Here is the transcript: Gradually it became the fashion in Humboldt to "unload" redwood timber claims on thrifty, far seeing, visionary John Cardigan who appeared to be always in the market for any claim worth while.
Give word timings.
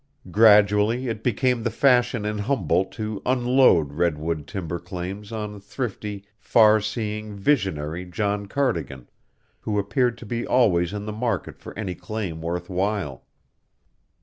Gradually 0.31 1.09
it 1.09 1.21
became 1.23 1.61
the 1.61 1.69
fashion 1.69 2.25
in 2.25 2.39
Humboldt 2.39 2.91
to 2.93 3.21
"unload" 3.23 3.93
redwood 3.93 4.47
timber 4.47 4.79
claims 4.79 5.31
on 5.31 5.59
thrifty, 5.61 6.25
far 6.39 6.79
seeing, 6.81 7.35
visionary 7.35 8.05
John 8.05 8.47
Cardigan 8.47 9.11
who 9.59 9.77
appeared 9.77 10.17
to 10.17 10.25
be 10.25 10.43
always 10.47 10.91
in 10.91 11.05
the 11.05 11.11
market 11.11 11.59
for 11.59 11.77
any 11.77 11.93
claim 11.93 12.41
worth 12.41 12.67
while. 12.67 13.25